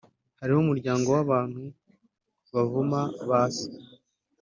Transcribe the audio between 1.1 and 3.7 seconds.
w’abantu bavuma ba se